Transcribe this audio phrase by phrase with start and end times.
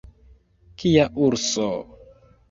[0.83, 1.67] Kia urso!